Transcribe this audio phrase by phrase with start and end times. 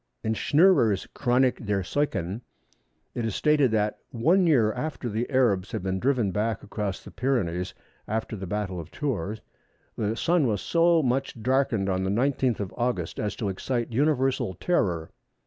[0.23, 2.41] In Schnurrer's Chronik der Seuchen (pt.
[2.41, 3.17] i.,§ 113, p.
[3.19, 7.03] 164), it is stated that, "One year after the Arabs had been driven back across
[7.03, 7.75] the Pyrenees
[8.07, 9.41] after the battle of Tours,
[9.95, 14.55] the Sun was so much darkened on the 19th of August as to excite universal
[14.55, 15.11] terror."